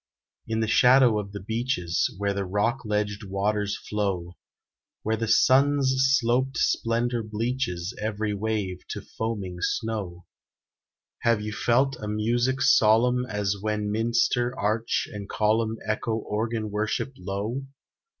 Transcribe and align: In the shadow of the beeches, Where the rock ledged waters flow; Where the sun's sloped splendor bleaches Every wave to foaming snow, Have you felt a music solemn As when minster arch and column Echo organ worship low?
In 0.47 0.61
the 0.61 0.67
shadow 0.67 1.19
of 1.19 1.31
the 1.31 1.39
beeches, 1.39 2.11
Where 2.17 2.33
the 2.33 2.43
rock 2.43 2.79
ledged 2.85 3.23
waters 3.23 3.77
flow; 3.77 4.33
Where 5.03 5.15
the 5.15 5.27
sun's 5.27 5.93
sloped 6.17 6.57
splendor 6.57 7.21
bleaches 7.21 7.95
Every 8.01 8.33
wave 8.33 8.79
to 8.87 9.01
foaming 9.03 9.57
snow, 9.61 10.25
Have 11.19 11.39
you 11.41 11.53
felt 11.53 11.97
a 12.01 12.07
music 12.07 12.63
solemn 12.63 13.27
As 13.27 13.57
when 13.61 13.91
minster 13.91 14.57
arch 14.57 15.07
and 15.13 15.29
column 15.29 15.77
Echo 15.87 16.15
organ 16.15 16.71
worship 16.71 17.13
low? 17.19 17.67